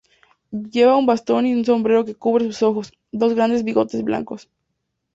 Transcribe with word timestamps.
Lleva 0.49 0.97
un 0.97 1.05
bastón 1.05 1.45
y 1.45 1.53
un 1.53 1.63
sombrero 1.63 2.03
que 2.05 2.15
cubre 2.15 2.43
sus 2.45 2.63
ojos; 2.63 2.91
dos 3.11 3.35
grandes 3.35 3.63
bigotes 3.63 4.01
blancos. 4.03 4.49